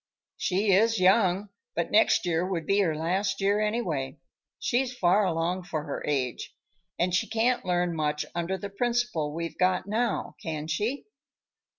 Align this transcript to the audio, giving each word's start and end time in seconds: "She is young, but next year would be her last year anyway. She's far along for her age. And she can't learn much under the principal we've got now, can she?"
"She 0.35 0.71
is 0.71 0.99
young, 0.99 1.49
but 1.75 1.91
next 1.91 2.25
year 2.25 2.43
would 2.43 2.65
be 2.65 2.79
her 2.79 2.95
last 2.95 3.39
year 3.39 3.59
anyway. 3.61 4.17
She's 4.57 4.97
far 4.97 5.25
along 5.25 5.65
for 5.65 5.83
her 5.83 6.03
age. 6.07 6.55
And 6.97 7.13
she 7.13 7.27
can't 7.27 7.65
learn 7.65 7.95
much 7.95 8.25
under 8.33 8.57
the 8.57 8.71
principal 8.71 9.31
we've 9.31 9.59
got 9.59 9.85
now, 9.85 10.37
can 10.41 10.65
she?" 10.65 11.05